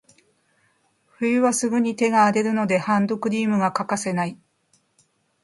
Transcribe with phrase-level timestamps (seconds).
[1.19, 4.35] 冬はすぐに手が荒れるので、ハンドクリームが欠かせない。